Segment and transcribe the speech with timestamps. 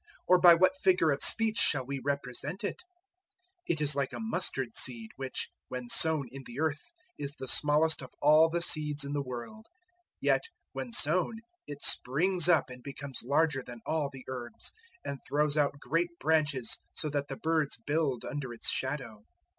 [0.25, 2.77] or by what figure of speech shall we represent it?
[3.67, 7.47] 004:031 It is like a mustard seed, which, when sown in the earth, is the
[7.47, 9.67] smallest of all the seeds in the world;
[10.15, 10.41] 004:032 yet
[10.71, 14.73] when sown it springs up and becomes larger than all the herbs,
[15.05, 19.23] and throws out great branches, so that the birds build under its shadow."